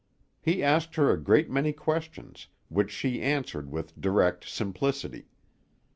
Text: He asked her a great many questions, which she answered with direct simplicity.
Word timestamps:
He 0.41 0.63
asked 0.63 0.95
her 0.95 1.11
a 1.11 1.21
great 1.23 1.47
many 1.47 1.73
questions, 1.73 2.47
which 2.69 2.89
she 2.89 3.21
answered 3.21 3.69
with 3.71 4.01
direct 4.01 4.49
simplicity. 4.49 5.27